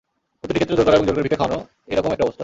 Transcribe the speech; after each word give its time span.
প্রতিটি 0.39 0.59
ক্ষেত্রে 0.59 0.77
জোর 0.79 0.85
করা 0.87 0.97
এবং 0.97 1.05
জোর 1.07 1.15
করে 1.15 1.25
ভিক্ষা 1.25 1.39
খাওয়ানো—এ 1.41 1.93
রকম 1.97 2.11
একটা 2.13 2.25
অবস্থা। 2.27 2.39